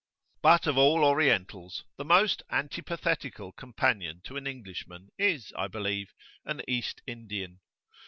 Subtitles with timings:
[0.41, 6.63] But of all Orientals, the most antipathetical companion to an Englishman is, I believe, an
[6.67, 7.59] East Indian.